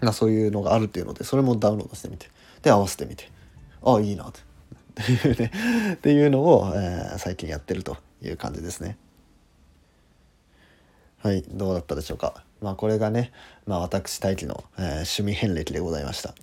[0.00, 2.28] まあ、そういうのがあるっていうのでそれもダウンロードしてみて。
[2.62, 3.30] で合わせてみて。
[3.82, 4.40] ああいいなって。
[5.94, 8.96] っていうのを、えー、最近やってるという感じですね。
[11.22, 11.42] はい。
[11.42, 12.42] どうだったでしょうか。
[12.60, 13.30] まあこれがね、
[13.66, 16.34] まあ、私大輝の、えー、趣味遍歴でございました。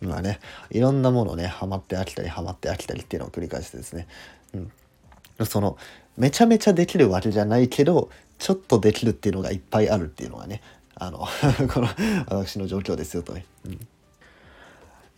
[0.00, 0.40] まあね
[0.70, 4.06] いろんなものねハマって飽きたりハマって飽きたりっていうのを繰り返してですね、
[4.54, 5.76] うん、その
[6.16, 10.62] めちゃめちゃできるわけじゃないけどちょっとできるっていうのがいっぱいあるっていうのがね
[10.94, 11.18] あの
[11.72, 11.88] この
[12.28, 13.44] 私の状況ですよとね。
[13.66, 13.88] うん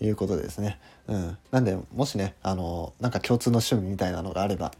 [0.06, 0.78] いうことですね。
[1.06, 4.72] うん、なんでもしねあのなんか共通の趣味みたいなのがあれば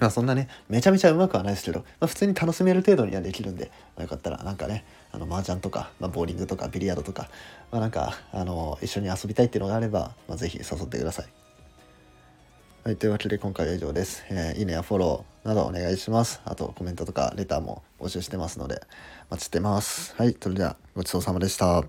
[0.00, 4.84] まあそんなねめちゃめちゃうまくはないですけど、まあ、普通に楽しめる程度にはできるんで、まあ、よかったらなんかね
[5.16, 7.30] あの麻雀とか、まあ、ボーリングとかビリヤードとか、
[7.72, 11.26] まあ、なんかあの一緒に遊びたいっていうのがあれば、まあ、ぜひ誘ってください。
[12.84, 16.42] はい、というわけで今回は以上です、えー、いいねやフォローなどお願いします。
[16.44, 18.82] あとコメントとかレターも募集してますので、
[19.30, 20.14] 待ちしてます。
[20.18, 21.82] はい、それではごちそうさまでした。